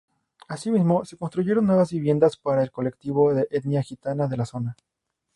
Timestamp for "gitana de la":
3.83-4.47